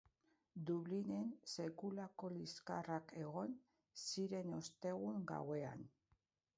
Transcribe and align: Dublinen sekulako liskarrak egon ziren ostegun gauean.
Dublinen 0.69 1.27
sekulako 1.57 2.31
liskarrak 2.39 3.15
egon 3.27 3.55
ziren 4.09 4.61
ostegun 4.63 5.25
gauean. 5.35 5.91